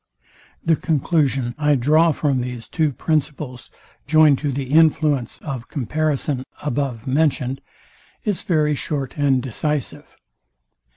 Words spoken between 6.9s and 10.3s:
mentioned, is very short and decisive.